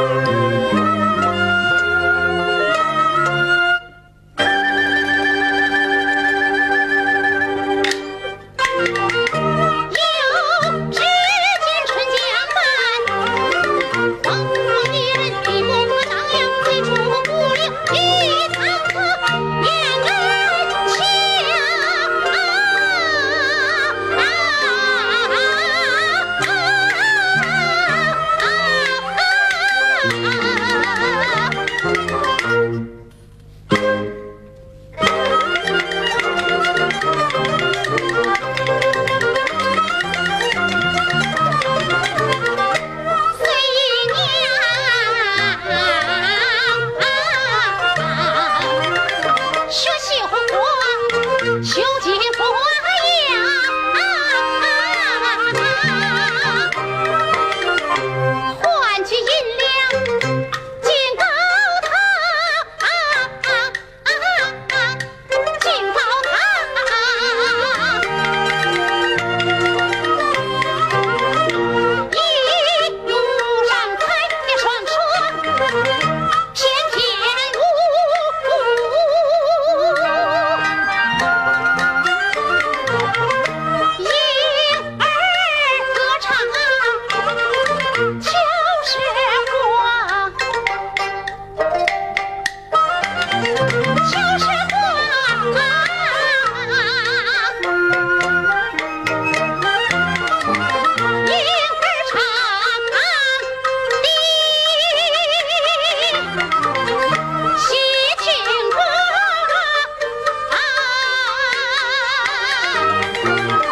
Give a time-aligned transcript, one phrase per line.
[0.00, 0.39] 有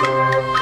[0.00, 0.57] 咱向